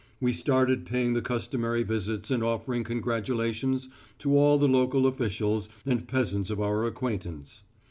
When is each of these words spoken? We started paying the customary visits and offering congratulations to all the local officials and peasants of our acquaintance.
We 0.19 0.33
started 0.33 0.87
paying 0.87 1.13
the 1.13 1.21
customary 1.21 1.83
visits 1.83 2.31
and 2.31 2.41
offering 2.41 2.83
congratulations 2.83 3.87
to 4.17 4.35
all 4.35 4.57
the 4.57 4.67
local 4.67 5.05
officials 5.05 5.69
and 5.85 6.07
peasants 6.07 6.49
of 6.49 6.59
our 6.59 6.87
acquaintance. 6.87 7.61